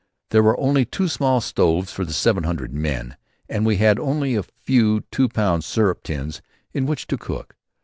[0.31, 3.17] There were only two small stoves for the seven hundred men
[3.47, 6.41] and we had only a few two pound syrup tins
[6.73, 7.55] in which to cook.